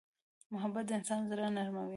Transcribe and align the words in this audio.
محبت 0.53 0.83
د 0.87 0.91
انسان 0.99 1.21
زړه 1.29 1.47
نرموي. 1.57 1.89